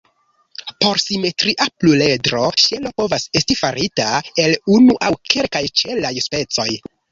[0.85, 4.09] Por simetria pluredro, ŝelo povas esti farita
[4.47, 6.69] el unu aŭ kelkaj ĉelaj specoj.